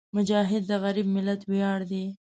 مجاهد 0.15 0.63
د 0.67 0.71
غریب 0.83 1.07
ملت 1.15 1.41
ویاړ 1.51 1.79
وي. 1.89 2.05